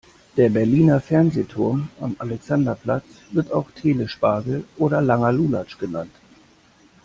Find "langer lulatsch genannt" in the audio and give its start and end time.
4.99-6.15